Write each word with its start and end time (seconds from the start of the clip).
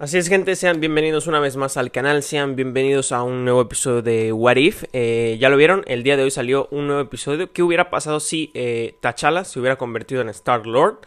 Así 0.00 0.16
es 0.16 0.28
gente, 0.28 0.56
sean 0.56 0.80
bienvenidos 0.80 1.26
una 1.26 1.40
vez 1.40 1.56
más 1.56 1.76
al 1.76 1.90
canal, 1.90 2.22
sean 2.22 2.56
bienvenidos 2.56 3.12
a 3.12 3.22
un 3.22 3.44
nuevo 3.44 3.60
episodio 3.60 4.00
de 4.02 4.32
What 4.32 4.56
If. 4.56 4.84
Eh, 4.92 5.36
ya 5.40 5.50
lo 5.50 5.56
vieron, 5.56 5.84
el 5.86 6.02
día 6.02 6.16
de 6.16 6.22
hoy 6.22 6.30
salió 6.30 6.68
un 6.70 6.86
nuevo 6.86 7.02
episodio. 7.02 7.52
¿Qué 7.52 7.62
hubiera 7.62 7.90
pasado 7.90 8.18
si 8.20 8.50
eh, 8.54 8.94
T'Challa 9.00 9.44
se 9.44 9.58
hubiera 9.58 9.76
convertido 9.76 10.22
en 10.22 10.30
Star 10.30 10.66
Lord? 10.66 11.00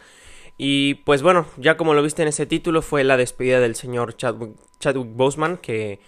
Y 0.56 0.94
pues 0.94 1.22
bueno, 1.22 1.46
ya 1.56 1.76
como 1.76 1.94
lo 1.94 2.02
viste 2.02 2.22
en 2.22 2.28
ese 2.28 2.46
título, 2.46 2.82
fue 2.82 3.04
la 3.04 3.16
despedida 3.16 3.60
del 3.60 3.74
señor 3.74 4.16
Chadwick, 4.16 4.52
Chadwick 4.78 5.08
Boseman, 5.14 5.56
que 5.56 6.00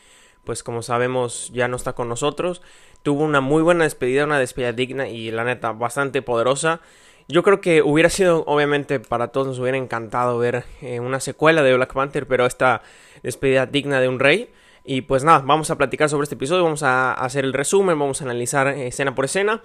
pues 0.44 0.62
como 0.62 0.82
sabemos 0.82 1.50
ya 1.52 1.68
no 1.68 1.76
está 1.76 1.94
con 1.94 2.08
nosotros. 2.08 2.62
Tuvo 3.02 3.24
una 3.24 3.40
muy 3.40 3.62
buena 3.62 3.84
despedida, 3.84 4.24
una 4.24 4.38
despedida 4.38 4.72
digna 4.72 5.08
y 5.08 5.30
la 5.30 5.44
neta 5.44 5.72
bastante 5.72 6.22
poderosa. 6.22 6.80
Yo 7.28 7.42
creo 7.42 7.60
que 7.60 7.82
hubiera 7.82 8.08
sido, 8.08 8.44
obviamente, 8.46 9.00
para 9.00 9.28
todos 9.28 9.48
nos 9.48 9.58
hubiera 9.58 9.78
encantado 9.78 10.38
ver 10.38 10.64
eh, 10.80 11.00
una 11.00 11.18
secuela 11.18 11.64
de 11.64 11.74
Black 11.74 11.92
Panther, 11.92 12.28
pero 12.28 12.46
esta 12.46 12.82
despedida 13.24 13.66
digna 13.66 14.00
de 14.00 14.08
un 14.08 14.20
rey. 14.20 14.48
Y 14.86 15.02
pues 15.02 15.24
nada, 15.24 15.42
vamos 15.44 15.68
a 15.70 15.76
platicar 15.76 16.08
sobre 16.08 16.22
este 16.24 16.36
episodio, 16.36 16.62
vamos 16.62 16.84
a 16.84 17.12
hacer 17.12 17.44
el 17.44 17.52
resumen, 17.52 17.98
vamos 17.98 18.20
a 18.20 18.24
analizar 18.24 18.68
eh, 18.68 18.86
escena 18.86 19.16
por 19.16 19.24
escena. 19.24 19.62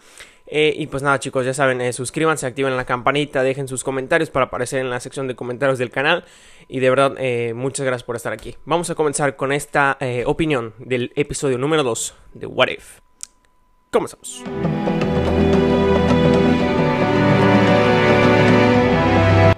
Eh, 0.48 0.74
y 0.76 0.88
pues 0.88 1.04
nada 1.04 1.20
chicos, 1.20 1.46
ya 1.46 1.54
saben, 1.54 1.94
suscríbanse, 1.94 2.48
activen 2.48 2.76
la 2.76 2.86
campanita, 2.86 3.44
dejen 3.44 3.68
sus 3.68 3.84
comentarios 3.84 4.32
para 4.32 4.48
aparecer 4.48 4.80
en 4.80 4.90
la 4.90 5.00
sección 5.00 5.28
de 5.28 5.36
comentarios 5.36 5.78
del 5.78 5.92
canal. 5.92 6.26
Y 6.68 6.80
de 6.80 6.90
verdad, 6.90 7.14
muchas 7.54 7.86
gracias 7.86 8.04
por 8.04 8.16
estar 8.16 8.34
aquí. 8.34 8.58
Vamos 8.66 8.90
a 8.90 8.96
comenzar 8.96 9.36
con 9.36 9.52
esta 9.52 9.98
opinión 10.26 10.74
del 10.80 11.12
episodio 11.16 11.58
número 11.58 11.84
2 11.84 12.16
de 12.34 12.48
What 12.48 12.70
If. 12.70 13.00
Comenzamos. 13.92 14.44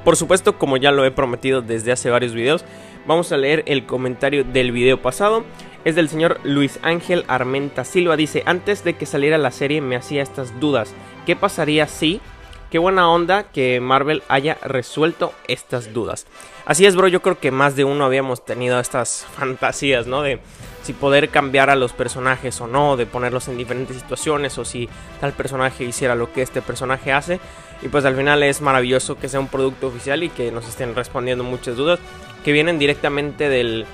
Por 0.03 0.17
supuesto, 0.17 0.57
como 0.57 0.77
ya 0.77 0.91
lo 0.91 1.05
he 1.05 1.11
prometido 1.11 1.61
desde 1.61 1.91
hace 1.91 2.09
varios 2.09 2.33
videos, 2.33 2.65
vamos 3.05 3.31
a 3.31 3.37
leer 3.37 3.63
el 3.67 3.85
comentario 3.85 4.43
del 4.43 4.71
video 4.71 5.01
pasado. 5.01 5.43
Es 5.85 5.95
del 5.95 6.09
señor 6.09 6.39
Luis 6.43 6.79
Ángel 6.81 7.23
Armenta 7.27 7.85
Silva. 7.85 8.17
Dice, 8.17 8.43
antes 8.45 8.83
de 8.83 8.95
que 8.95 9.05
saliera 9.05 9.37
la 9.37 9.51
serie 9.51 9.81
me 9.81 9.95
hacía 9.95 10.21
estas 10.21 10.59
dudas. 10.59 10.93
¿Qué 11.25 11.35
pasaría 11.35 11.87
si... 11.87 12.21
Qué 12.69 12.79
buena 12.79 13.07
onda 13.07 13.43
que 13.43 13.79
Marvel 13.79 14.23
haya 14.29 14.57
resuelto 14.63 15.31
estas 15.47 15.93
dudas. 15.93 16.25
Así 16.65 16.87
es, 16.87 16.95
bro, 16.95 17.07
yo 17.07 17.21
creo 17.21 17.39
que 17.39 17.51
más 17.51 17.75
de 17.75 17.83
uno 17.83 18.03
habíamos 18.03 18.43
tenido 18.43 18.79
estas 18.79 19.27
fantasías, 19.37 20.07
¿no? 20.07 20.23
De 20.23 20.39
si 20.83 20.93
poder 20.93 21.29
cambiar 21.29 21.69
a 21.69 21.75
los 21.75 21.93
personajes 21.93 22.59
o 22.61 22.67
no, 22.67 22.97
de 22.97 23.05
ponerlos 23.05 23.47
en 23.47 23.57
diferentes 23.57 23.97
situaciones 23.97 24.57
o 24.57 24.65
si 24.65 24.87
tal 25.19 25.31
personaje 25.33 25.83
hiciera 25.85 26.13
lo 26.13 26.31
que 26.31 26.41
este 26.41 26.61
personaje 26.61 27.11
hace. 27.11 27.39
Y 27.81 27.87
pues 27.87 28.05
al 28.05 28.15
final 28.15 28.43
es 28.43 28.61
maravilloso 28.61 29.17
que 29.17 29.29
sea 29.29 29.39
un 29.39 29.47
producto 29.47 29.87
oficial 29.87 30.23
y 30.23 30.29
que 30.29 30.51
nos 30.51 30.67
estén 30.67 30.93
respondiendo 30.93 31.43
muchas 31.43 31.75
dudas 31.75 31.99
que 32.43 32.51
vienen 32.51 32.77
directamente 32.79 33.49
del, 33.49 33.85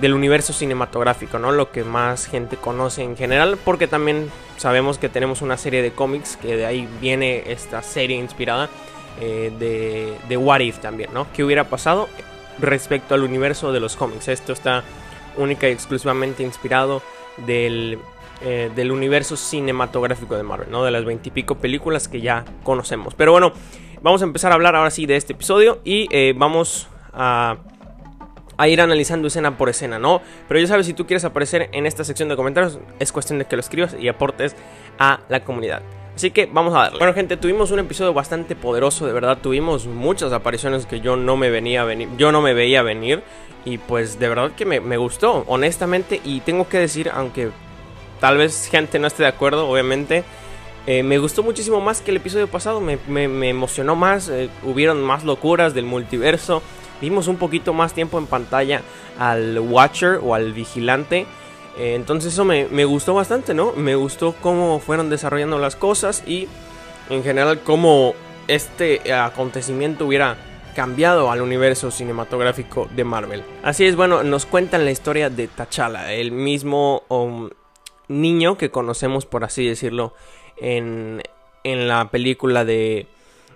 del 0.00 0.14
universo 0.14 0.52
cinematográfico, 0.52 1.38
¿no? 1.38 1.50
Lo 1.52 1.70
que 1.70 1.84
más 1.84 2.26
gente 2.26 2.56
conoce 2.56 3.02
en 3.02 3.16
general, 3.16 3.58
porque 3.64 3.86
también 3.86 4.30
sabemos 4.56 4.98
que 4.98 5.08
tenemos 5.08 5.42
una 5.42 5.56
serie 5.56 5.82
de 5.82 5.92
cómics 5.92 6.36
que 6.36 6.56
de 6.56 6.66
ahí 6.66 6.88
viene 7.00 7.44
esta 7.50 7.82
serie 7.82 8.16
inspirada 8.16 8.68
eh, 9.20 9.52
de, 9.58 10.14
de 10.28 10.36
What 10.36 10.60
If 10.60 10.78
también, 10.78 11.10
¿no? 11.12 11.26
¿Qué 11.32 11.42
hubiera 11.42 11.64
pasado 11.64 12.08
respecto 12.60 13.14
al 13.14 13.22
universo 13.22 13.72
de 13.72 13.80
los 13.80 13.96
cómics? 13.96 14.28
Esto 14.28 14.52
está 14.52 14.84
única 15.38 15.68
y 15.68 15.72
exclusivamente 15.72 16.42
inspirado 16.42 17.02
del 17.46 17.98
eh, 18.40 18.70
del 18.76 18.92
universo 18.92 19.36
cinematográfico 19.36 20.36
de 20.36 20.44
Marvel, 20.44 20.70
¿no? 20.70 20.84
De 20.84 20.92
las 20.92 21.04
veintipico 21.04 21.56
películas 21.56 22.06
que 22.06 22.20
ya 22.20 22.44
conocemos. 22.62 23.14
Pero 23.14 23.32
bueno, 23.32 23.52
vamos 24.00 24.22
a 24.22 24.26
empezar 24.26 24.52
a 24.52 24.54
hablar 24.54 24.76
ahora 24.76 24.92
sí 24.92 25.06
de 25.06 25.16
este 25.16 25.32
episodio 25.32 25.80
y 25.82 26.06
eh, 26.12 26.34
vamos 26.36 26.86
a, 27.12 27.56
a, 28.56 28.68
ir 28.68 28.80
analizando 28.80 29.26
escena 29.26 29.58
por 29.58 29.68
escena, 29.68 29.98
¿no? 29.98 30.22
Pero 30.46 30.60
ya 30.60 30.68
sabes, 30.68 30.86
si 30.86 30.94
tú 30.94 31.04
quieres 31.04 31.24
aparecer 31.24 31.68
en 31.72 31.84
esta 31.84 32.04
sección 32.04 32.28
de 32.28 32.36
comentarios, 32.36 32.78
es 33.00 33.10
cuestión 33.10 33.40
de 33.40 33.46
que 33.46 33.56
lo 33.56 33.60
escribas 33.60 33.96
y 33.98 34.06
aportes 34.06 34.54
a 35.00 35.18
la 35.28 35.42
comunidad. 35.42 35.82
Así 36.18 36.32
que 36.32 36.46
vamos 36.46 36.74
a 36.74 36.78
darle. 36.78 36.98
Bueno, 36.98 37.14
gente, 37.14 37.36
tuvimos 37.36 37.70
un 37.70 37.78
episodio 37.78 38.12
bastante 38.12 38.56
poderoso, 38.56 39.06
de 39.06 39.12
verdad. 39.12 39.38
Tuvimos 39.40 39.86
muchas 39.86 40.32
apariciones 40.32 40.84
que 40.84 40.98
yo 40.98 41.14
no 41.14 41.36
me 41.36 41.48
venía 41.48 41.82
a 41.82 41.84
venir. 41.84 42.08
Yo 42.18 42.32
no 42.32 42.42
me 42.42 42.54
veía 42.54 42.82
venir. 42.82 43.22
Y 43.64 43.78
pues 43.78 44.18
de 44.18 44.28
verdad 44.28 44.50
que 44.56 44.64
me, 44.64 44.96
gustó, 44.96 45.44
honestamente. 45.46 46.20
Y 46.24 46.40
tengo 46.40 46.68
que 46.68 46.78
decir, 46.80 47.08
aunque 47.14 47.50
tal 48.18 48.36
vez 48.36 48.66
gente 48.66 48.98
no 48.98 49.06
esté 49.06 49.22
de 49.22 49.28
acuerdo, 49.28 49.68
obviamente. 49.68 50.24
Eh, 50.88 51.04
me 51.04 51.18
gustó 51.18 51.44
muchísimo 51.44 51.80
más 51.80 52.00
que 52.00 52.10
el 52.10 52.16
episodio 52.16 52.48
pasado, 52.48 52.80
me, 52.80 52.98
emocionó 53.48 53.94
más, 53.94 54.28
eh, 54.28 54.50
hubieron 54.64 55.00
más 55.04 55.22
locuras 55.22 55.72
del 55.72 55.84
multiverso, 55.84 56.62
vimos 57.00 57.28
un 57.28 57.36
poquito 57.36 57.72
más 57.74 57.92
tiempo 57.92 58.18
en 58.18 58.26
pantalla 58.26 58.82
al 59.20 59.56
Watcher 59.60 60.18
o 60.20 60.34
al 60.34 60.52
Vigilante. 60.52 61.26
Eh, 61.78 61.94
entonces 61.94 62.32
eso 62.32 62.44
me, 62.44 62.66
me, 62.66 62.84
gustó 62.84 63.14
bastante, 63.14 63.54
¿no? 63.54 63.72
Me 63.72 63.94
gustó 63.94 64.34
cómo 64.40 64.80
fueron 64.80 65.10
desarrollando 65.10 65.58
las 65.58 65.76
cosas 65.76 66.24
y 66.26 66.48
en 67.08 67.22
general 67.22 67.60
cómo 67.60 68.14
este 68.48 69.12
acontecimiento 69.12 70.06
hubiera 70.06 70.36
cambiado 70.74 71.30
al 71.30 71.42
universo 71.42 71.90
cinematográfico 71.90 72.88
de 72.94 73.04
Marvel. 73.04 73.42
Así 73.62 73.84
es, 73.84 73.96
bueno, 73.96 74.22
nos 74.22 74.46
cuentan 74.46 74.84
la 74.84 74.90
historia 74.90 75.28
de 75.30 75.48
T'Challa, 75.48 76.12
el 76.12 76.30
mismo 76.30 77.02
um, 77.08 77.50
niño 78.08 78.56
que 78.56 78.70
conocemos, 78.70 79.26
por 79.26 79.44
así 79.44 79.66
decirlo, 79.66 80.14
en, 80.56 81.22
en 81.64 81.88
la 81.88 82.10
película 82.10 82.64
de, 82.64 83.06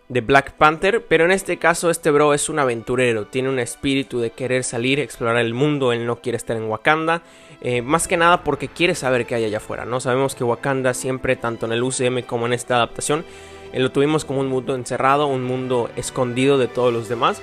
de 0.09 0.21
Black 0.21 0.53
Panther, 0.53 1.07
pero 1.07 1.25
en 1.25 1.31
este 1.31 1.57
caso 1.57 1.91
este 1.91 2.11
bro 2.11 2.35
es 2.35 2.49
un 2.49 2.59
aventurero, 2.59 3.27
tiene 3.27 3.49
un 3.49 3.59
espíritu 3.59 4.21
de 4.21 4.31
querer 4.31 4.65
salir, 4.65 5.01
explorar 5.01 5.39
el 5.39 5.55
mundo, 5.55 5.93
él 5.93 6.07
no 6.07 6.17
quiere 6.21 6.37
estar 6.37 6.57
en 6.57 6.65
Wakanda, 6.65 7.23
eh, 7.61 7.81
más 7.81 8.09
que 8.09 8.17
nada 8.17 8.45
porque 8.45 8.69
quiere 8.69 8.95
saber 8.95 9.25
qué 9.25 9.37
hay 9.37 9.45
allá 9.45 9.59
afuera, 9.59 9.85
¿no? 9.85 10.01
Sabemos 10.01 10.35
que 10.35 10.45
Wakanda 10.45 10.95
siempre, 10.95 11.37
tanto 11.37 11.67
en 11.67 11.73
el 11.73 11.83
UCM 11.83 12.23
como 12.23 12.47
en 12.47 12.53
esta 12.53 12.77
adaptación, 12.77 13.25
eh, 13.73 13.81
lo 13.81 13.91
tuvimos 13.91 14.25
como 14.25 14.41
un 14.41 14.49
mundo 14.49 14.75
encerrado, 14.75 15.27
un 15.27 15.45
mundo 15.45 15.89
escondido 15.97 16.59
de 16.59 16.69
todos 16.69 16.93
los 16.93 17.09
demás, 17.09 17.41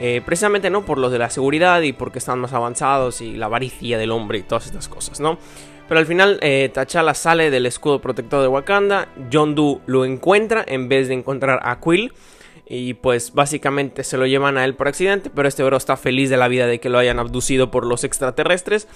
eh, 0.00 0.22
precisamente 0.24 0.70
no 0.70 0.82
por 0.82 0.98
los 0.98 1.12
de 1.12 1.18
la 1.18 1.30
seguridad 1.30 1.80
y 1.82 1.92
porque 1.92 2.18
están 2.18 2.40
más 2.40 2.52
avanzados 2.52 3.20
y 3.20 3.32
la 3.36 3.46
avaricia 3.46 3.96
del 3.96 4.10
hombre 4.10 4.38
y 4.38 4.42
todas 4.42 4.66
estas 4.66 4.88
cosas, 4.88 5.20
¿no? 5.20 5.38
Pero 5.88 6.00
al 6.00 6.06
final 6.06 6.38
eh, 6.40 6.70
T'Challa 6.72 7.14
sale 7.14 7.50
del 7.50 7.66
escudo 7.66 8.00
protector 8.00 8.40
de 8.40 8.48
Wakanda, 8.48 9.08
John 9.32 9.54
lo 9.86 10.04
encuentra 10.04 10.64
en 10.66 10.88
vez 10.88 11.08
de 11.08 11.14
encontrar 11.14 11.60
a 11.62 11.80
Quill. 11.80 12.12
Y 12.66 12.94
pues 12.94 13.34
básicamente 13.34 14.04
se 14.04 14.16
lo 14.16 14.26
llevan 14.26 14.56
a 14.56 14.64
él 14.64 14.74
por 14.74 14.88
accidente, 14.88 15.28
pero 15.28 15.46
este 15.46 15.62
bro 15.62 15.76
está 15.76 15.98
feliz 15.98 16.30
de 16.30 16.38
la 16.38 16.48
vida 16.48 16.66
de 16.66 16.80
que 16.80 16.88
lo 16.88 16.96
hayan 16.96 17.18
abducido 17.18 17.70
por 17.70 17.84
los 17.84 18.04
extraterrestres. 18.04 18.88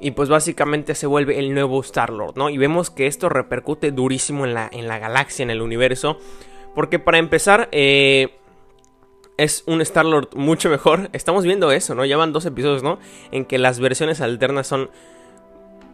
Y 0.00 0.12
pues 0.12 0.28
básicamente 0.28 0.94
se 0.94 1.08
vuelve 1.08 1.38
el 1.40 1.52
nuevo 1.52 1.80
Star-Lord, 1.80 2.36
¿no? 2.36 2.50
Y 2.50 2.58
vemos 2.58 2.90
que 2.90 3.08
esto 3.08 3.28
repercute 3.28 3.90
durísimo 3.90 4.44
en 4.44 4.54
la, 4.54 4.68
en 4.70 4.86
la 4.86 5.00
galaxia, 5.00 5.42
en 5.42 5.50
el 5.50 5.60
universo. 5.60 6.18
Porque 6.74 7.00
para 7.00 7.18
empezar, 7.18 7.68
eh, 7.72 8.36
es 9.36 9.64
un 9.66 9.80
Star-Lord 9.80 10.30
mucho 10.34 10.70
mejor. 10.70 11.08
Estamos 11.12 11.44
viendo 11.44 11.72
eso, 11.72 11.94
¿no? 11.94 12.04
Llevan 12.04 12.32
dos 12.32 12.46
episodios, 12.46 12.82
¿no? 12.82 12.98
En 13.32 13.44
que 13.44 13.58
las 13.58 13.80
versiones 13.80 14.20
alternas 14.20 14.66
son 14.66 14.90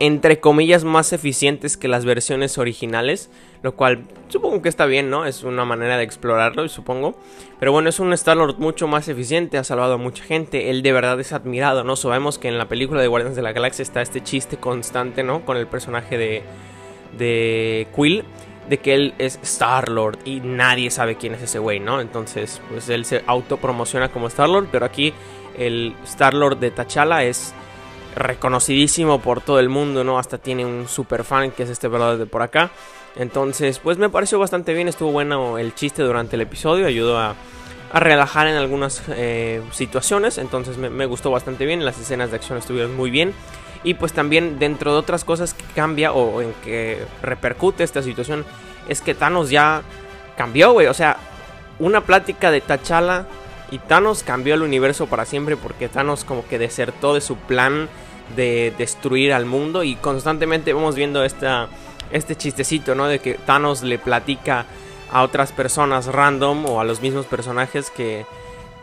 entre 0.02 0.40
comillas 0.40 0.82
más 0.82 1.12
eficientes 1.12 1.76
que 1.76 1.86
las 1.86 2.04
versiones 2.04 2.58
originales, 2.58 3.30
lo 3.62 3.76
cual 3.76 4.02
supongo 4.26 4.60
que 4.60 4.68
está 4.68 4.84
bien, 4.84 5.10
¿no? 5.10 5.26
Es 5.26 5.44
una 5.44 5.64
manera 5.64 5.96
de 5.96 6.02
explorarlo, 6.02 6.68
supongo. 6.68 7.14
Pero 7.60 7.70
bueno, 7.70 7.88
es 7.88 8.00
un 8.00 8.12
Star-Lord 8.12 8.56
mucho 8.58 8.88
más 8.88 9.06
eficiente, 9.06 9.58
ha 9.58 9.64
salvado 9.64 9.94
a 9.94 9.98
mucha 9.98 10.24
gente, 10.24 10.70
él 10.70 10.82
de 10.82 10.90
verdad 10.90 11.20
es 11.20 11.32
admirado, 11.32 11.84
¿no? 11.84 11.94
Sabemos 11.94 12.40
que 12.40 12.48
en 12.48 12.58
la 12.58 12.66
película 12.66 13.00
de 13.00 13.06
Guardians 13.06 13.36
de 13.36 13.42
la 13.42 13.52
Galaxia 13.52 13.84
está 13.84 14.02
este 14.02 14.20
chiste 14.20 14.56
constante, 14.56 15.22
¿no? 15.22 15.44
Con 15.44 15.56
el 15.56 15.68
personaje 15.68 16.18
de, 16.18 16.42
de 17.16 17.86
Quill, 17.94 18.24
de 18.68 18.78
que 18.78 18.94
él 18.94 19.14
es 19.18 19.38
Star-Lord 19.40 20.18
y 20.24 20.40
nadie 20.40 20.90
sabe 20.90 21.14
quién 21.14 21.34
es 21.34 21.42
ese 21.42 21.60
güey, 21.60 21.78
¿no? 21.78 22.00
Entonces, 22.00 22.60
pues 22.72 22.88
él 22.88 23.04
se 23.04 23.22
autopromociona 23.28 24.08
como 24.08 24.26
Star-Lord, 24.26 24.66
pero 24.72 24.84
aquí 24.84 25.14
el 25.56 25.94
Star-Lord 26.02 26.58
de 26.58 26.72
T'Challa 26.72 27.22
es 27.22 27.54
reconocidísimo 28.14 29.20
por 29.20 29.40
todo 29.40 29.58
el 29.58 29.68
mundo, 29.68 30.04
¿no? 30.04 30.18
Hasta 30.18 30.38
tiene 30.38 30.64
un 30.64 30.88
super 30.88 31.24
fan 31.24 31.50
que 31.50 31.62
es 31.62 31.70
este 31.70 31.88
verdad 31.88 32.18
de 32.18 32.26
por 32.26 32.42
acá. 32.42 32.70
Entonces, 33.16 33.78
pues 33.78 33.98
me 33.98 34.08
pareció 34.08 34.38
bastante 34.38 34.72
bien, 34.74 34.88
estuvo 34.88 35.12
bueno 35.12 35.58
el 35.58 35.74
chiste 35.74 36.02
durante 36.02 36.36
el 36.36 36.42
episodio, 36.42 36.86
ayudó 36.86 37.18
a, 37.18 37.34
relajar 37.94 38.46
en 38.46 38.56
algunas 38.56 39.02
eh, 39.10 39.60
situaciones, 39.70 40.38
entonces 40.38 40.78
me, 40.78 41.04
gustó 41.04 41.30
bastante 41.30 41.66
bien, 41.66 41.84
las 41.84 42.00
escenas 42.00 42.30
de 42.30 42.36
acción 42.36 42.56
estuvieron 42.56 42.96
muy 42.96 43.10
bien. 43.10 43.34
Y 43.84 43.94
pues 43.94 44.14
también 44.14 44.58
dentro 44.58 44.92
de 44.92 44.98
otras 44.98 45.24
cosas 45.24 45.52
que 45.52 45.64
cambia 45.74 46.12
o 46.12 46.40
en 46.40 46.54
que 46.64 47.04
repercute 47.20 47.84
esta 47.84 48.02
situación 48.02 48.46
es 48.88 49.02
que 49.02 49.12
Thanos 49.14 49.50
ya 49.50 49.82
cambió, 50.38 50.72
güey. 50.72 50.86
O 50.86 50.94
sea, 50.94 51.18
una 51.78 52.00
plática 52.02 52.50
de 52.50 52.62
T'Challa 52.62 53.26
y 53.70 53.78
Thanos 53.78 54.22
cambió 54.22 54.54
el 54.54 54.62
universo 54.62 55.06
para 55.06 55.24
siempre 55.24 55.56
porque 55.56 55.88
Thanos 55.88 56.24
como 56.24 56.46
que 56.46 56.58
desertó 56.58 57.12
de 57.12 57.20
su 57.20 57.36
plan 57.36 57.88
de 58.36 58.72
destruir 58.78 59.32
al 59.32 59.46
mundo 59.46 59.82
y 59.82 59.96
constantemente 59.96 60.72
vamos 60.72 60.94
viendo 60.94 61.24
esta, 61.24 61.68
este 62.10 62.36
chistecito, 62.36 62.94
¿no? 62.94 63.08
De 63.08 63.18
que 63.18 63.34
Thanos 63.34 63.82
le 63.82 63.98
platica 63.98 64.66
a 65.10 65.22
otras 65.22 65.52
personas 65.52 66.06
random 66.06 66.66
o 66.66 66.80
a 66.80 66.84
los 66.84 67.02
mismos 67.02 67.26
personajes 67.26 67.90
que, 67.90 68.24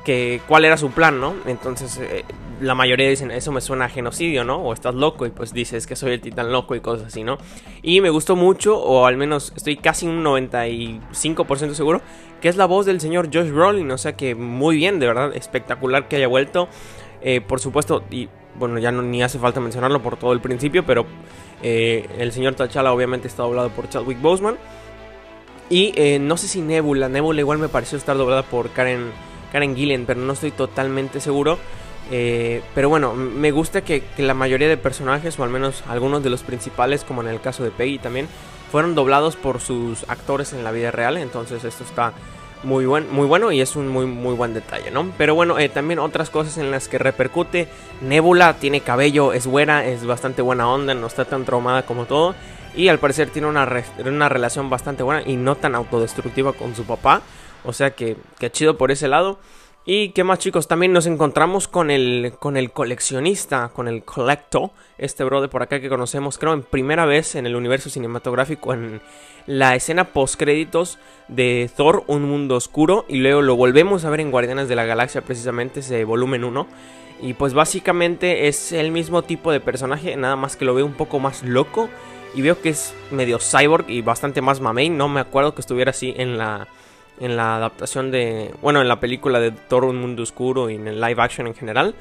que 0.05 0.41
cuál 0.47 0.65
era 0.65 0.77
su 0.77 0.91
plan, 0.91 1.19
¿no? 1.19 1.35
Entonces 1.45 1.97
eh, 1.97 2.23
la 2.61 2.75
mayoría 2.75 3.09
dicen, 3.09 3.31
eso 3.31 3.51
me 3.51 3.61
suena 3.61 3.89
genocidio, 3.89 4.43
¿no? 4.43 4.57
O 4.57 4.73
estás 4.73 4.95
loco 4.95 5.25
y 5.25 5.29
pues 5.29 5.53
dices 5.53 5.87
que 5.87 5.95
soy 5.95 6.13
el 6.13 6.21
titán 6.21 6.51
loco 6.51 6.75
y 6.75 6.81
cosas 6.81 7.07
así, 7.07 7.23
¿no? 7.23 7.37
Y 7.81 8.01
me 8.01 8.09
gustó 8.09 8.35
mucho, 8.35 8.77
o 8.77 9.05
al 9.05 9.17
menos 9.17 9.53
estoy 9.55 9.77
casi 9.77 10.07
un 10.07 10.23
95% 10.23 11.73
seguro, 11.73 12.01
que 12.41 12.49
es 12.49 12.57
la 12.57 12.65
voz 12.65 12.85
del 12.85 12.99
señor 13.01 13.29
Josh 13.33 13.49
Brolin, 13.49 13.89
o 13.91 13.97
sea 13.97 14.15
que 14.15 14.35
muy 14.35 14.75
bien, 14.75 14.99
de 14.99 15.07
verdad, 15.07 15.35
espectacular 15.35 16.07
que 16.07 16.17
haya 16.17 16.27
vuelto. 16.27 16.67
Eh, 17.21 17.41
por 17.41 17.59
supuesto, 17.59 18.03
y 18.11 18.29
bueno, 18.59 18.77
ya 18.77 18.91
no, 18.91 19.01
ni 19.01 19.23
hace 19.23 19.39
falta 19.39 19.59
mencionarlo 19.59 20.01
por 20.01 20.17
todo 20.17 20.33
el 20.33 20.41
principio, 20.41 20.85
pero 20.85 21.05
eh, 21.63 22.07
el 22.17 22.31
señor 22.31 22.55
T'Challa 22.55 22.93
obviamente 22.93 23.27
está 23.27 23.43
doblado 23.43 23.69
por 23.69 23.89
Chadwick 23.89 24.21
Boseman. 24.21 24.57
Y 25.69 25.93
eh, 25.95 26.19
no 26.19 26.35
sé 26.37 26.47
si 26.47 26.61
Nebula, 26.61 27.09
Nebula 27.09 27.39
igual 27.39 27.59
me 27.59 27.69
pareció 27.69 27.97
estar 27.97 28.17
doblada 28.17 28.43
por 28.43 28.71
Karen, 28.71 29.11
Karen 29.51 29.75
Gillen, 29.75 30.05
pero 30.05 30.19
no 30.19 30.33
estoy 30.33 30.51
totalmente 30.51 31.19
seguro. 31.19 31.57
pero 32.09 32.89
bueno, 32.89 33.13
me 33.13 33.51
gusta 33.51 33.81
que, 33.81 34.01
que, 34.01 34.23
la 34.23 34.33
mayoría 34.33 34.67
de 34.67 34.77
personajes, 34.77 35.37
o 35.39 35.43
al 35.43 35.51
menos 35.51 35.83
algunos 35.87 36.23
de 36.23 36.31
los 36.31 36.41
principales, 36.41 37.03
como 37.03 37.21
en 37.21 37.27
el 37.27 37.39
caso 37.39 37.63
de 37.63 37.71
Peggy 37.71 37.99
también, 37.99 38.27
fueron 38.71 38.95
doblados 38.95 39.35
por 39.35 39.61
sus 39.61 40.09
actores 40.09 40.53
en 40.53 40.63
la 40.63 40.71
vida 40.71 40.91
real. 40.91 41.17
Entonces 41.17 41.63
esto 41.63 41.83
está 41.83 42.13
muy, 42.63 42.85
buen, 42.85 43.11
muy 43.11 43.27
bueno 43.27 43.51
y 43.51 43.61
es 43.61 43.75
un 43.75 43.87
muy, 43.87 44.05
muy 44.05 44.35
buen 44.35 44.53
detalle, 44.53 44.91
¿no? 44.91 45.11
Pero 45.17 45.35
bueno, 45.35 45.59
eh, 45.59 45.69
también 45.69 45.99
otras 45.99 46.29
cosas 46.29 46.57
en 46.57 46.71
las 46.71 46.87
que 46.87 46.97
repercute. 46.97 47.67
Nebula 48.01 48.53
tiene 48.55 48.81
cabello, 48.81 49.33
es 49.33 49.47
buena, 49.47 49.85
es 49.85 50.05
bastante 50.05 50.41
buena 50.41 50.69
onda, 50.69 50.93
no 50.93 51.07
está 51.07 51.25
tan 51.25 51.45
traumada 51.45 51.85
como 51.85 52.05
todo. 52.05 52.35
Y 52.75 52.87
al 52.87 52.99
parecer 52.99 53.29
tiene 53.29 53.47
una, 53.47 53.67
una 54.05 54.29
relación 54.29 54.69
bastante 54.69 55.03
buena 55.03 55.23
y 55.25 55.35
no 55.35 55.55
tan 55.55 55.75
autodestructiva 55.75 56.53
con 56.53 56.75
su 56.75 56.85
papá. 56.85 57.21
O 57.65 57.73
sea 57.73 57.91
que, 57.91 58.17
que 58.37 58.51
chido 58.51 58.77
por 58.77 58.91
ese 58.91 59.07
lado. 59.07 59.39
Y 59.85 60.09
qué 60.09 60.23
más 60.23 60.39
chicos, 60.39 60.67
también 60.67 60.93
nos 60.93 61.07
encontramos 61.07 61.67
con 61.67 61.89
el, 61.89 62.33
con 62.37 62.57
el 62.57 62.71
coleccionista, 62.71 63.71
con 63.73 63.87
el 63.87 64.03
collecto, 64.03 64.71
este 64.97 65.23
bro 65.23 65.41
de 65.41 65.47
por 65.47 65.63
acá 65.63 65.79
que 65.79 65.89
conocemos, 65.89 66.37
creo 66.37 66.53
en 66.53 66.63
primera 66.63 67.05
vez 67.05 67.35
en 67.35 67.45
el 67.47 67.55
universo 67.55 67.89
cinematográfico 67.89 68.73
en 68.73 69.01
la 69.47 69.75
escena 69.75 70.03
post 70.03 70.35
créditos 70.35 70.99
de 71.27 71.71
Thor, 71.75 72.03
Un 72.07 72.23
Mundo 72.23 72.55
Oscuro, 72.55 73.05
y 73.07 73.17
luego 73.17 73.41
lo 73.41 73.55
volvemos 73.55 74.05
a 74.05 74.09
ver 74.09 74.19
en 74.19 74.31
Guardianes 74.31 74.67
de 74.67 74.75
la 74.75 74.85
Galaxia 74.85 75.21
precisamente, 75.21 75.79
ese 75.79 76.03
volumen 76.03 76.43
1. 76.43 76.67
Y 77.21 77.33
pues 77.33 77.53
básicamente 77.53 78.47
es 78.47 78.71
el 78.71 78.91
mismo 78.91 79.23
tipo 79.23 79.51
de 79.51 79.59
personaje, 79.59 80.15
nada 80.15 80.35
más 80.35 80.55
que 80.55 80.65
lo 80.65 80.75
veo 80.75 80.85
un 80.85 80.93
poco 80.93 81.19
más 81.19 81.43
loco. 81.43 81.89
Y 82.35 82.43
veo 82.43 82.61
que 82.61 82.69
es 82.69 82.93
medio 83.09 83.39
cyborg 83.39 83.89
y 83.89 84.01
bastante 84.01 84.41
más 84.41 84.61
mamey. 84.61 84.89
No 84.89 85.09
me 85.09 85.19
acuerdo 85.19 85.55
que 85.55 85.61
estuviera 85.61 85.89
así 85.89 86.13
en 86.15 86.37
la, 86.37 86.67
en 87.19 87.35
la 87.35 87.55
adaptación 87.55 88.11
de. 88.11 88.51
Bueno, 88.61 88.81
en 88.81 88.87
la 88.87 88.99
película 88.99 89.39
de 89.39 89.51
Thor 89.51 89.85
Un 89.85 89.97
Mundo 89.97 90.23
Oscuro 90.23 90.69
y 90.69 90.75
en 90.75 90.87
el 90.87 91.01
live 91.01 91.21
action 91.21 91.47
en 91.47 91.55
general. 91.55 91.95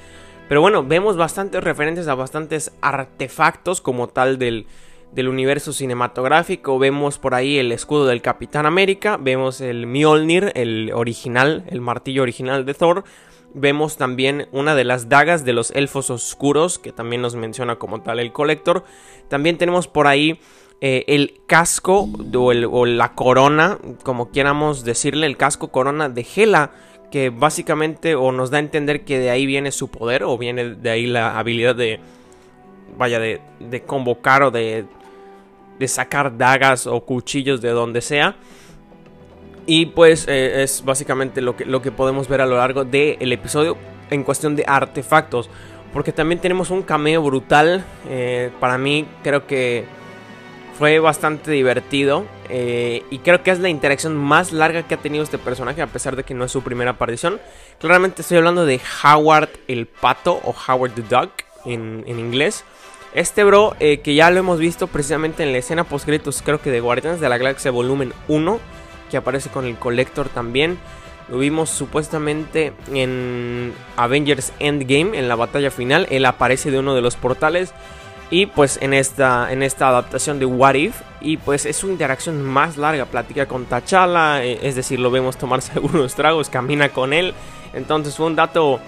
Pero 0.49 0.61
bueno, 0.61 0.83
vemos 0.83 1.17
bastantes 1.17 1.63
referencias 1.63 2.09
a 2.09 2.15
bastantes 2.15 2.73
artefactos 2.81 3.81
como 3.83 4.09
tal 4.09 4.39
del, 4.39 4.67
del 5.13 5.29
universo 5.29 5.73
cinematográfico. 5.73 6.79
Vemos 6.79 7.19
por 7.19 7.35
ahí 7.35 7.59
el 7.59 7.71
escudo 7.71 8.07
del 8.07 8.23
Capitán 8.23 8.65
América. 8.65 9.19
Vemos 9.19 9.61
el 9.61 9.87
Mjolnir, 9.87 10.53
el 10.55 10.91
original, 10.95 11.65
el 11.69 11.83
martillo 11.83 12.23
original 12.23 12.65
de 12.65 12.75
Thor. 12.75 13.05
Vemos 13.55 13.97
también 13.97 14.49
una 14.53 14.75
de 14.75 14.85
las 14.85 15.09
dagas 15.09 15.45
de 15.45 15.55
los 15.55 15.71
elfos 15.73 16.11
oscuros, 16.11 16.79
que 16.79 16.93
también 16.93 17.23
nos 17.23 17.35
menciona 17.35 17.77
como 17.77 18.03
tal 18.03 18.21
el 18.21 18.33
colector. 18.33 18.85
También 19.29 19.59
tenemos 19.59 19.89
por 19.89 20.07
ahí 20.07 20.41
eh, 20.81 21.05
el 21.09 21.41
casco 21.47 22.09
o, 22.35 22.87
la 22.87 23.15
corona, 23.15 23.79
como 24.05 24.31
quieramos 24.31 24.85
decirle, 24.85 25.27
el 25.27 25.37
casco 25.37 25.69
corona 25.69 26.09
de 26.09 26.25
Hela, 26.37 26.71
que 27.11 27.31
básicamente 27.31 28.15
o 28.15 28.31
nos 28.31 28.51
da 28.51 28.59
a 28.59 28.61
entender 28.61 29.05
que 29.05 29.19
de 29.19 29.31
ahí 29.31 29.45
viene 29.45 29.73
su 29.73 29.89
poder 29.89 30.23
o 30.23 30.39
viene 30.39 30.77
de 30.77 30.91
ahí 30.91 31.07
la 31.07 31.37
habilidad 31.37 31.75
de, 31.75 31.99
vaya, 32.97 33.19
de, 33.19 33.41
de 33.59 33.83
convocar 33.83 34.45
o 34.45 34.51
de, 34.53 34.85
de, 35.81 35.89
sacar 35.89 36.37
dagas 36.39 36.87
o 36.87 37.01
cuchillos 37.01 37.61
de 37.61 37.71
donde 37.71 38.01
sea. 38.01 38.37
Y 39.67 39.87
pues 39.87 40.27
eh, 40.29 40.63
es 40.63 40.85
básicamente 40.85 41.41
lo 41.41 41.57
que, 41.57 41.65
lo 41.65 41.83
que 41.83 41.91
podemos 41.91 42.29
ver 42.29 42.41
a 42.41 42.47
lo 42.47 42.57
largo 42.57 42.85
del 42.85 43.33
episodio 43.33 43.77
en 44.11 44.23
cuestión 44.23 44.55
de 44.55 44.65
artefactos. 44.67 45.51
Porque 45.93 46.13
también 46.13 46.41
tenemos 46.41 46.71
un 46.71 46.83
cameo 46.83 47.23
brutal. 47.23 47.85
Eh, 48.09 48.51
para 48.61 48.79
mí 48.79 49.07
creo 49.23 49.47
que 49.47 49.85
fue 50.79 51.01
bastante 51.01 51.51
divertido 51.51 52.25
eh, 52.49 53.03
y 53.11 53.19
creo 53.19 53.43
que 53.43 53.51
es 53.51 53.59
la 53.59 53.69
interacción 53.69 54.17
más 54.17 54.53
larga 54.53 54.85
que 54.85 54.95
ha 54.95 54.99
tenido 54.99 55.25
este 55.25 55.37
personaje 55.37 55.83
a 55.83 55.89
pesar 55.89 56.15
de 56.15 56.23
que 56.23 56.35
no 56.35 56.45
es 56.45 56.53
su 56.53 56.63
primera 56.63 56.93
aparición. 56.93 57.41
Claramente 57.81 58.23
estoy 58.23 58.39
hablando 58.39 58.65
de 58.65 58.81
Howard 59.03 59.51
el 59.67 59.87
Pato 59.87 60.41
o 60.45 60.55
Howard 60.69 60.93
the 60.93 61.03
Duck 61.03 61.33
en, 61.65 62.05
inglés. 62.07 62.65
Este 63.13 63.43
bro 63.43 63.75
eh, 63.81 63.99
que 64.01 64.15
ya 64.15 64.31
lo 64.31 64.39
hemos 64.39 64.61
visto 64.61 64.87
precisamente 64.87 65.43
en 65.43 65.51
la 65.51 65.59
escena 65.59 65.83
post 65.83 66.09
creo 66.45 66.61
que 66.61 66.71
de 66.71 66.81
Guardians 66.81 67.21
de 67.21 67.29
la 67.29 67.39
Galaxia 67.39 67.73
volumen 67.73 68.13
1 68.29 68.61
que 69.11 69.17
aparece 69.17 69.51
con 69.51 69.65
el 69.65 69.77
Collector 69.77 70.29
también. 70.29 70.79
Lo 71.29 71.39
vimos 71.39 71.71
supuestamente 71.71 72.73
en 72.93 73.75
Avengers 73.97 74.53
Endgame, 74.61 75.19
en 75.19 75.29
la 75.29 75.35
batalla 75.35 75.71
final. 75.71 76.07
Él 76.11 76.25
aparece 76.25 76.71
de 76.71 76.79
uno 76.79 76.95
de 76.95 77.03
los 77.03 77.17
portales. 77.17 77.75
Y 78.31 78.47
pues 78.47 78.79
en 78.83 78.93
esta, 78.93 79.51
en 79.51 79.63
esta 79.63 79.89
adaptación 79.89 80.39
de 80.39 80.47
What 80.47 80.75
If, 80.75 81.01
y 81.21 81.39
pues 81.39 81.65
es 81.65 81.77
su 81.77 81.89
interacción 81.89 82.43
más 82.43 82.77
larga, 82.77 83.07
platica 83.07 83.47
con 83.47 83.65
T'Challa, 83.65 84.45
eh, 84.45 84.59
es 84.63 84.75
decir, 84.75 85.01
lo 85.01 85.11
vemos 85.11 85.39
tomarse 85.39 85.73
algunos 85.77 86.15
tragos, 86.15 86.51
camina 86.51 86.91
con 86.91 87.13
él. 87.13 87.35
Entonces 87.73 88.17
fue 88.17 88.27
un 88.27 88.37
dato 88.37 88.81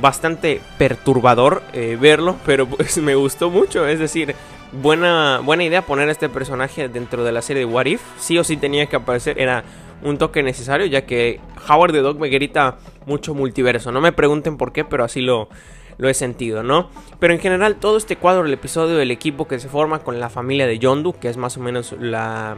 bastante 0.00 0.60
perturbador 0.78 1.62
eh, 1.72 1.96
verlo, 2.00 2.36
pero 2.46 2.66
pues 2.66 2.98
me 2.98 3.14
gustó 3.14 3.50
mucho, 3.50 3.86
es 3.86 3.98
decir, 3.98 4.34
buena, 4.72 5.40
buena 5.42 5.64
idea 5.64 5.82
poner 5.82 6.08
a 6.08 6.12
este 6.12 6.28
personaje 6.28 6.88
dentro 6.88 7.24
de 7.24 7.32
la 7.32 7.42
serie 7.42 7.66
de 7.66 7.72
What 7.72 7.86
If, 7.86 8.02
sí 8.18 8.38
o 8.38 8.44
sí 8.44 8.56
tenía 8.56 8.86
que 8.86 8.96
aparecer, 8.96 9.40
era 9.40 9.64
un 10.02 10.18
toque 10.18 10.42
necesario, 10.42 10.86
ya 10.86 11.06
que 11.06 11.40
Howard 11.68 11.92
the 11.92 12.00
Dog 12.00 12.20
me 12.20 12.28
grita 12.28 12.76
mucho 13.06 13.34
multiverso, 13.34 13.90
no 13.90 14.00
me 14.00 14.12
pregunten 14.12 14.56
por 14.56 14.72
qué, 14.72 14.84
pero 14.84 15.04
así 15.04 15.20
lo 15.20 15.48
lo 15.98 16.08
he 16.08 16.14
sentido, 16.14 16.62
¿no? 16.62 16.90
Pero 17.18 17.32
en 17.32 17.40
general 17.40 17.76
todo 17.76 17.96
este 17.96 18.16
cuadro 18.16 18.42
del 18.42 18.52
episodio 18.52 18.96
del 18.96 19.10
equipo 19.10 19.48
que 19.48 19.58
se 19.58 19.68
forma 19.68 20.00
con 20.00 20.20
la 20.20 20.28
familia 20.28 20.66
de 20.66 20.78
Yondu, 20.78 21.14
que 21.14 21.28
es 21.28 21.36
más 21.36 21.56
o 21.56 21.60
menos 21.60 21.94
la, 21.98 22.56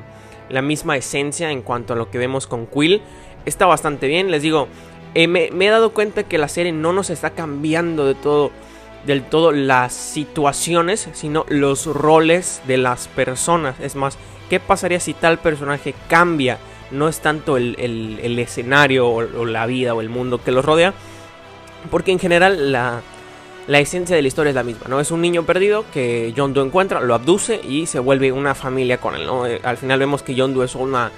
la 0.49 0.63
misma 0.63 0.97
esencia 0.97 1.51
en 1.51 1.63
cuanto 1.63 1.93
a 1.93 1.97
lo 1.97 2.11
que 2.11 2.19
vemos 2.19 2.47
con 2.47 2.67
Quill, 2.67 3.03
está 3.45 3.67
bastante 3.67 4.07
bien, 4.07 4.31
les 4.31 4.43
digo, 4.43 4.69
eh, 5.15 5.27
me, 5.27 5.49
he 5.49 5.71
dado 5.71 5.93
cuenta 5.93 6.25
que 6.25 6.39
la 6.39 6.49
serie 6.49 6.73
no 6.73 6.93
nos 6.93 7.11
está 7.11 7.31
cambiando 7.31 8.07
de 8.07 8.15
todo 8.15 8.51
del 9.07 9.23
todo 9.23 9.53
las 9.53 9.95
situaciones, 9.95 11.09
sino 11.15 11.47
los 11.49 11.87
roles 11.87 12.61
de 12.67 12.77
las 12.77 13.09
personas. 13.09 13.77
Es 13.81 13.97
más, 13.97 14.19
¿qué 14.51 14.61
pasaría 14.61 15.01
si 15.01 15.15
tal 15.15 15.39
personaje 15.39 15.95
cambia? 16.09 16.59
No 16.91 17.09
es 17.09 17.21
tanto 17.21 17.57
el, 17.57 18.39
escenario 18.39 19.09
o, 19.09 19.47
la 19.47 19.67
vida 19.67 19.95
o 19.95 20.03
el 20.03 20.11
mundo 20.11 20.43
que 20.43 20.51
los 20.51 20.65
rodea, 20.65 20.93
porque 21.91 22.13
en 22.13 22.19
general 22.19 22.71
la, 22.73 23.01
la 23.69 23.81
esencia 23.81 24.17
de 24.17 24.23
la 24.23 24.29
historia 24.29 24.49
es 24.49 24.57
la 24.57 24.63
misma, 24.63 24.87
¿no? 24.89 24.99
Es 24.99 25.11
un 25.11 25.21
niño 25.21 25.45
perdido 25.45 25.85
que 25.93 26.33
John 26.35 26.57
encuentra, 26.57 27.01
lo 27.01 27.15
abduce 27.15 27.61
y 27.63 27.85
se 27.85 27.99
vuelve 27.99 28.33
una 28.33 28.55
familia 28.55 28.99
con 28.99 29.15
él, 29.15 29.27
¿no? 29.27 29.47
Eh, 29.47 29.61
al 29.63 29.77
final 29.77 29.99
vemos 29.99 30.23
que 30.23 30.35
John 30.37 30.61
es 30.63 30.75
una 30.75 31.13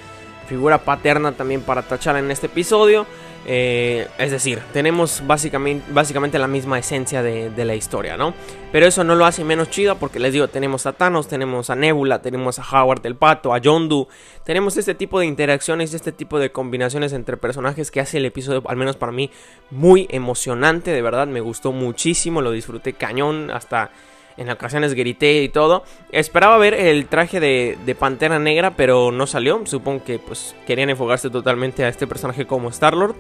figura 0.49 0.78
paterna 0.78 1.30
también 1.30 1.62
para 1.62 1.83
T'Challa 1.83 2.19
en 2.19 2.30
este 2.33 2.47
episodio. 2.47 3.07
Eh, 3.47 4.06
es 4.18 4.30
decir, 4.30 4.61
tenemos 4.73 5.23
básicamente, 5.26 5.90
básicamente 5.92 6.38
la 6.38 6.47
misma 6.47 6.78
esencia 6.78 7.23
de, 7.23 7.64
la 7.64 7.75
historia, 7.75 8.16
¿no? 8.16 8.35
Pero 8.70 8.87
eso 8.87 9.02
no 9.02 9.14
lo 9.14 9.25
hace 9.25 9.44
menos 9.44 9.70
chido 9.70 9.97
porque 9.97 10.18
les 10.18 10.32
digo, 10.32 10.49
tenemos 10.49 10.87
a 10.87 10.92
Thanos, 10.92 11.26
tenemos 11.26 11.70
a 11.70 11.75
Nebula, 11.75 12.23
tenemos 12.23 12.59
a 12.59 12.62
Howard 12.62 13.04
el 13.06 13.16
Pato, 13.16 13.52
a 13.54 13.59
Yondu. 13.59 14.09
Tenemos 14.44 14.76
este 14.76 14.94
tipo 14.94 15.18
de 15.20 15.26
interacciones, 15.26 15.94
este 15.94 16.12
tipo 16.12 16.38
de 16.38 16.52
combinaciones 16.52 17.12
entre 17.12 17.37
personajes 17.37 17.90
que 17.90 18.00
hace 18.00 18.18
el 18.18 18.26
episodio, 18.26 18.62
al 18.66 18.76
menos 18.76 18.97
para 18.97 19.12
mí, 19.12 19.30
muy 19.70 20.06
emocionante. 20.11 20.90
De 20.92 21.02
verdad, 21.02 21.26
me 21.26 21.40
gustó 21.40 21.73
muchísimo, 21.73 22.42
lo 22.42 22.52
disfruté 22.52 22.92
cañón, 22.92 23.50
hasta 23.50 23.90
en 24.37 24.50
ocasiones 24.50 24.94
grité 24.94 25.42
y 25.42 25.49
todo. 25.49 25.84
Esperaba 26.12 26.58
ver 26.58 26.75
el 26.75 27.06
traje 27.06 27.40
de, 27.40 27.78
de, 27.84 27.94
Pantera 27.94 28.38
Negra, 28.38 28.72
pero 28.72 29.12
no 29.12 29.26
salió. 29.26 29.60
Supongo 29.66 30.04
que 30.04 30.18
pues 30.18 30.54
querían 30.66 30.90
enfocarse 30.90 31.30
totalmente 31.30 31.84
a 31.84 31.88
este 31.88 32.06
personaje 32.06 32.46
como 32.46 32.68
Star-Lord. 32.68 33.16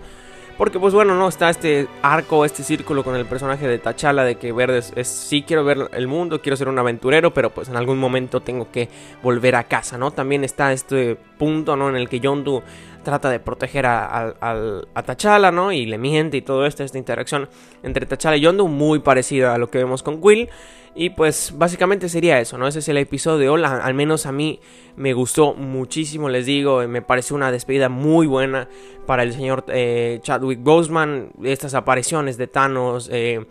Porque 0.60 0.78
pues 0.78 0.92
bueno, 0.92 1.14
no 1.14 1.26
está 1.26 1.48
este 1.48 1.88
arco, 2.02 2.44
este 2.44 2.62
círculo 2.62 3.02
con 3.02 3.16
el 3.16 3.24
personaje 3.24 3.66
de 3.66 3.78
T'Challa 3.78 4.24
de 4.24 4.34
que 4.34 4.52
Verde 4.52 4.82
es, 4.94 5.08
sí 5.08 5.40
quiero 5.40 5.64
ver 5.64 5.88
el 5.94 6.06
mundo, 6.06 6.42
quiero 6.42 6.54
ser 6.54 6.68
un 6.68 6.78
aventurero, 6.78 7.32
pero 7.32 7.48
pues 7.48 7.70
en 7.70 7.76
algún 7.76 7.96
momento 7.98 8.40
tengo 8.40 8.70
que 8.70 8.90
volver 9.22 9.56
a 9.56 9.64
casa, 9.64 9.96
¿no? 9.96 10.10
También 10.10 10.44
está 10.44 10.70
este 10.74 11.16
punto, 11.38 11.76
¿no? 11.76 11.88
En 11.88 11.96
el 11.96 12.10
que 12.10 12.20
Yondu 12.20 12.62
trata 13.02 13.30
de 13.30 13.40
proteger 13.40 13.86
a, 13.86 14.34
a, 14.38 15.02
T'Challa, 15.02 15.50
¿no? 15.50 15.72
Y 15.72 15.86
le 15.86 15.96
miente 15.96 16.36
y 16.36 16.42
todo 16.42 16.66
esto, 16.66 16.84
esta 16.84 16.98
interacción 16.98 17.48
entre 17.82 18.04
T'Challa 18.04 18.36
y 18.36 18.40
Yondu 18.40 18.68
muy 18.68 18.98
parecida 18.98 19.54
a 19.54 19.56
lo 19.56 19.70
que 19.70 19.78
vemos 19.78 20.02
con 20.02 20.20
Quill. 20.20 20.50
Y 20.94 21.10
pues 21.10 21.54
básicamente 21.56 22.08
sería 22.08 22.40
eso, 22.40 22.58
¿no? 22.58 22.66
Ese 22.66 22.80
es 22.80 22.88
el 22.88 22.96
episodio 22.96 23.56
de. 23.56 23.64
Al 23.64 23.94
menos 23.94 24.26
a 24.26 24.32
mí 24.32 24.60
me 24.96 25.12
gustó 25.12 25.54
muchísimo, 25.54 26.28
les 26.28 26.46
digo. 26.46 26.86
Me 26.88 27.00
pareció 27.00 27.36
una 27.36 27.52
despedida 27.52 27.88
muy 27.88 28.26
buena 28.26 28.68
para 29.06 29.22
el 29.22 29.32
señor 29.32 29.64
eh, 29.68 30.18
Chadwick 30.22 30.62
Boseman. 30.62 31.30
Estas 31.44 31.74
apariciones 31.74 32.36
de 32.36 32.48
Thanos, 32.48 33.08
eh, 33.12 33.46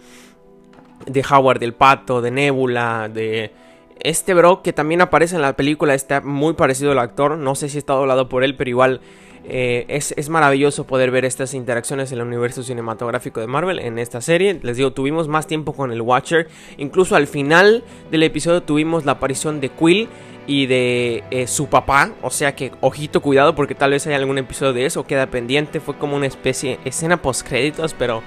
de 1.06 1.26
Howard 1.32 1.64
el 1.64 1.74
Pato, 1.74 2.22
de 2.22 2.32
Nebula, 2.32 3.10
de 3.12 3.54
este 4.02 4.34
bro 4.34 4.62
que 4.62 4.74
también 4.74 5.02
aparece 5.02 5.36
en 5.36 5.42
la 5.42 5.56
película. 5.56 5.94
Está 5.94 6.20
muy 6.20 6.56
parecido 6.56 6.92
al 6.92 7.00
actor. 7.00 7.38
No 7.38 7.56
sé 7.56 7.70
si 7.70 7.78
está 7.78 7.94
doblado 7.94 8.28
por 8.28 8.44
él, 8.44 8.58
pero 8.58 8.70
igual 8.70 9.00
eh, 9.46 9.86
es, 9.88 10.30
maravilloso 10.30 10.86
poder 10.86 11.12
ver 11.12 11.26
estas 11.26 11.54
interacciones 11.54 12.12
en 12.12 12.20
el 12.20 12.28
universo 12.28 12.64
cinematográfico 12.64 13.40
de 13.40 13.48
Marvel 13.48 13.80
en 13.80 14.00
esta 14.00 14.22
serie. 14.22 14.60
Les 14.62 14.78
digo, 14.78 14.92
tuvimos 14.92 15.28
más 15.28 15.48
tiempo 15.48 15.74
con 15.74 15.92
el 15.92 16.02
Watcher. 16.02 16.48
Incluso 16.78 17.16
al 17.16 17.28
final 17.28 17.84
del 18.12 18.24
episodio 18.24 18.62
tuvimos 18.62 19.06
la 19.06 19.14
aparición 19.14 19.60
de 19.60 19.70
Quill 19.70 20.10
y 20.46 20.66
de 20.66 21.24
eh, 21.32 21.48
su 21.48 21.68
papá. 21.68 22.12
O 22.22 22.30
sea 22.30 22.56
que, 22.56 22.72
ojito, 22.82 23.22
cuidado, 23.22 23.56
porque 23.56 23.76
tal 23.76 23.92
vez 23.92 24.06
haya 24.08 24.18
algún 24.18 24.38
episodio 24.38 24.74
de 24.74 24.86
eso. 24.86 25.06
Queda 25.06 25.28
pendiente. 25.28 25.80
Fue 25.80 25.98
como 25.98 26.16
una 26.16 26.28
especie 26.28 26.80
de 26.84 26.90
escena 26.90 27.22
post 27.22 27.48
créditos, 27.48 27.94
pero. 27.94 28.22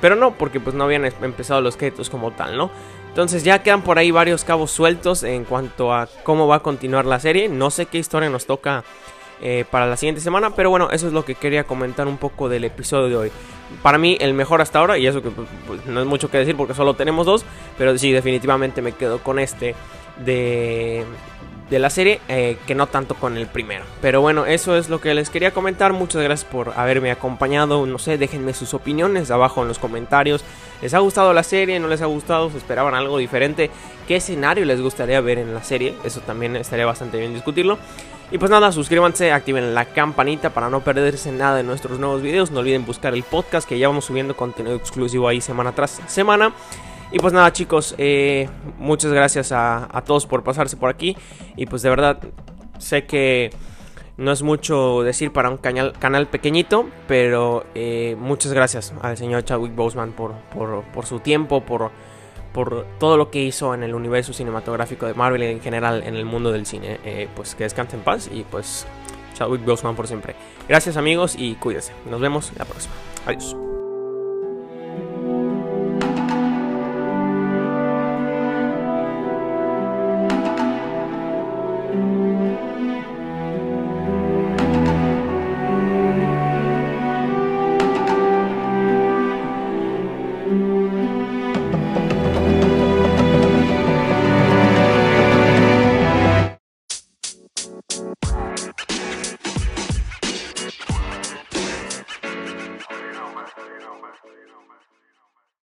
Pero 0.00 0.16
no, 0.16 0.32
porque 0.32 0.60
pues 0.60 0.74
no 0.74 0.84
habían 0.84 1.04
empezado 1.04 1.60
los 1.60 1.76
créditos 1.76 2.08
como 2.08 2.30
tal, 2.30 2.56
¿no? 2.56 2.70
Entonces 3.08 3.44
ya 3.44 3.62
quedan 3.62 3.82
por 3.82 3.98
ahí 3.98 4.10
varios 4.10 4.44
cabos 4.44 4.70
sueltos 4.70 5.24
en 5.24 5.44
cuanto 5.44 5.92
a 5.92 6.08
cómo 6.22 6.46
va 6.46 6.56
a 6.56 6.60
continuar 6.60 7.04
la 7.04 7.20
serie. 7.20 7.50
No 7.50 7.70
sé 7.70 7.84
qué 7.84 7.98
historia 7.98 8.30
nos 8.30 8.46
toca 8.46 8.82
eh, 9.42 9.64
para 9.70 9.86
la 9.86 9.96
siguiente 9.96 10.20
semana. 10.20 10.50
Pero 10.50 10.70
bueno, 10.70 10.90
eso 10.90 11.06
es 11.06 11.12
lo 11.12 11.24
que 11.24 11.34
quería 11.34 11.64
comentar 11.64 12.06
un 12.06 12.16
poco 12.16 12.48
del 12.48 12.64
episodio 12.64 13.08
de 13.08 13.16
hoy. 13.16 13.32
Para 13.82 13.98
mí 13.98 14.16
el 14.20 14.34
mejor 14.34 14.60
hasta 14.60 14.78
ahora, 14.78 14.98
y 14.98 15.06
eso 15.06 15.22
que 15.22 15.30
pues, 15.30 15.48
pues, 15.66 15.86
no 15.86 16.00
es 16.00 16.06
mucho 16.06 16.30
que 16.30 16.38
decir 16.38 16.56
porque 16.56 16.74
solo 16.74 16.94
tenemos 16.94 17.26
dos, 17.26 17.44
pero 17.78 17.96
sí, 17.96 18.12
definitivamente 18.12 18.82
me 18.82 18.92
quedo 18.92 19.22
con 19.22 19.38
este 19.38 19.74
de, 20.24 21.04
de 21.70 21.78
la 21.78 21.88
serie, 21.88 22.20
eh, 22.28 22.56
que 22.66 22.74
no 22.74 22.88
tanto 22.88 23.14
con 23.14 23.36
el 23.36 23.46
primero. 23.46 23.84
Pero 24.02 24.20
bueno, 24.20 24.44
eso 24.44 24.76
es 24.76 24.88
lo 24.88 25.00
que 25.00 25.14
les 25.14 25.30
quería 25.30 25.52
comentar. 25.52 25.92
Muchas 25.92 26.22
gracias 26.22 26.50
por 26.50 26.72
haberme 26.76 27.12
acompañado. 27.12 27.86
No 27.86 27.98
sé, 27.98 28.18
déjenme 28.18 28.52
sus 28.52 28.74
opiniones 28.74 29.30
abajo 29.30 29.62
en 29.62 29.68
los 29.68 29.78
comentarios. 29.78 30.44
¿Les 30.82 30.94
ha 30.94 30.98
gustado 30.98 31.32
la 31.32 31.44
serie? 31.44 31.78
¿No 31.78 31.88
les 31.88 32.02
ha 32.02 32.06
gustado? 32.06 32.50
¿Se 32.50 32.58
esperaban 32.58 32.94
algo 32.94 33.18
diferente? 33.18 33.70
¿Qué 34.08 34.16
escenario 34.16 34.64
les 34.64 34.80
gustaría 34.80 35.20
ver 35.20 35.38
en 35.38 35.54
la 35.54 35.62
serie? 35.62 35.94
Eso 36.04 36.20
también 36.20 36.56
estaría 36.56 36.86
bastante 36.86 37.18
bien 37.18 37.34
discutirlo. 37.34 37.78
Y 38.32 38.38
pues 38.38 38.50
nada, 38.50 38.70
suscríbanse, 38.70 39.32
activen 39.32 39.74
la 39.74 39.86
campanita 39.86 40.50
para 40.50 40.70
no 40.70 40.80
perderse 40.80 41.32
nada 41.32 41.56
de 41.56 41.62
nuestros 41.62 41.98
nuevos 41.98 42.22
videos. 42.22 42.50
No 42.50 42.60
olviden 42.60 42.86
buscar 42.86 43.14
el 43.14 43.22
podcast 43.22 43.68
que 43.68 43.78
ya 43.78 43.88
vamos 43.88 44.04
subiendo 44.04 44.36
contenido 44.36 44.76
exclusivo 44.76 45.28
ahí 45.28 45.40
semana 45.40 45.72
tras 45.72 46.00
semana. 46.06 46.52
Y 47.12 47.18
pues 47.18 47.32
nada 47.32 47.52
chicos, 47.52 47.94
eh, 47.98 48.48
muchas 48.78 49.12
gracias 49.12 49.52
a, 49.52 50.02
todos 50.06 50.26
por 50.26 50.42
pasarse 50.42 50.76
por 50.76 50.90
aquí. 50.90 51.16
Y 51.56 51.66
pues 51.66 51.82
de 51.82 51.90
verdad, 51.90 52.20
sé 52.78 53.04
que 53.06 53.50
no 54.16 54.32
es 54.32 54.42
mucho 54.42 55.02
decir 55.02 55.32
para 55.32 55.50
un 55.50 55.56
canal, 55.56 55.92
canal 55.98 56.28
pequeñito, 56.28 56.88
pero 57.08 57.64
eh, 57.74 58.16
muchas 58.18 58.52
gracias 58.52 58.92
al 59.02 59.16
señor 59.16 59.44
Chadwick 59.44 59.74
Boseman 59.74 60.12
por, 60.12 60.34
por 60.92 61.06
su 61.06 61.20
tiempo, 61.20 61.62
por 61.62 61.90
por 62.52 62.86
todo 62.98 63.16
lo 63.16 63.30
que 63.30 63.42
hizo 63.42 63.74
en 63.74 63.82
el 63.82 63.94
universo 63.94 64.32
cinematográfico 64.32 65.06
de 65.06 65.14
Marvel 65.14 65.42
y 65.42 65.46
en 65.46 65.60
general 65.60 66.02
en 66.04 66.16
el 66.16 66.24
mundo 66.24 66.52
del 66.52 66.66
cine. 66.66 67.00
Eh, 67.04 67.28
pues 67.34 67.54
que 67.54 67.64
descanse 67.64 67.96
en 67.96 68.02
paz 68.02 68.28
y 68.32 68.42
pues 68.42 68.86
Chadwick 69.34 69.64
Boseman 69.64 69.96
por 69.96 70.06
siempre. 70.06 70.34
Gracias 70.68 70.96
amigos 70.96 71.34
y 71.36 71.54
cuídense. 71.54 71.92
Nos 72.08 72.20
vemos 72.20 72.52
la 72.58 72.64
próxima. 72.64 72.94
Adiós. 73.26 73.69